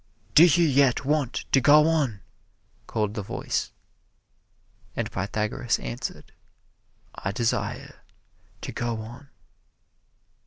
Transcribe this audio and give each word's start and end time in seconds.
"Do 0.33 0.45
you 0.47 0.65
yet 0.67 1.05
want 1.05 1.45
to 1.51 1.61
go 1.61 1.87
on?" 1.87 2.21
called 2.87 3.13
the 3.13 3.21
voice. 3.21 3.71
And 4.95 5.11
Pythagoras 5.11 5.77
answered, 5.77 6.31
"I 7.13 7.31
desire 7.31 8.01
to 8.61 8.71
go 8.71 9.01
on." 9.01 9.29